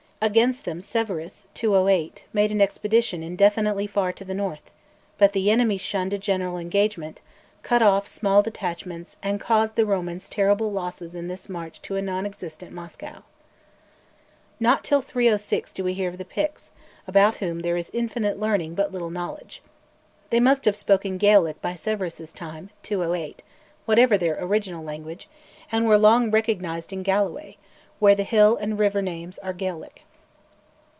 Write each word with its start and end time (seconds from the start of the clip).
Against 0.23 0.65
them 0.65 0.81
Severus 0.81 1.47
(208) 1.55 2.25
made 2.31 2.51
an 2.51 2.61
expedition 2.61 3.23
indefinitely 3.23 3.87
far 3.87 4.13
to 4.13 4.23
the 4.23 4.35
north, 4.35 4.69
but 5.17 5.33
the 5.33 5.49
enemy 5.49 5.77
shunned 5.77 6.13
a 6.13 6.19
general 6.19 6.59
engagement, 6.59 7.21
cut 7.63 7.81
off 7.81 8.05
small 8.07 8.43
detachments, 8.43 9.17
and 9.23 9.41
caused 9.41 9.75
the 9.75 9.83
Romans 9.83 10.29
terrible 10.29 10.71
losses 10.71 11.15
in 11.15 11.27
this 11.27 11.49
march 11.49 11.81
to 11.81 11.95
a 11.95 12.03
non 12.03 12.27
existent 12.27 12.71
Moscow. 12.71 13.23
Not 14.59 14.83
till 14.83 15.01
306 15.01 15.73
do 15.73 15.83
we 15.83 15.95
hear 15.95 16.09
of 16.09 16.19
the 16.19 16.23
Picts, 16.23 16.69
about 17.07 17.37
whom 17.37 17.61
there 17.61 17.75
is 17.75 17.89
infinite 17.91 18.39
learning 18.39 18.75
but 18.75 18.91
little 18.91 19.09
knowledge. 19.09 19.63
They 20.29 20.39
must 20.39 20.65
have 20.65 20.75
spoken 20.75 21.17
Gaelic 21.17 21.59
by 21.63 21.73
Severus's 21.73 22.31
time 22.31 22.69
(208), 22.83 23.41
whatever 23.85 24.19
their 24.19 24.37
original 24.39 24.83
language; 24.83 25.27
and 25.71 25.87
were 25.87 25.97
long 25.97 26.29
recognised 26.29 26.93
in 26.93 27.01
Galloway, 27.01 27.57
where 27.97 28.13
the 28.13 28.21
hill 28.21 28.55
and 28.55 28.77
river 28.77 29.01
names 29.01 29.39
are 29.39 29.51
Gaelic. 29.51 30.03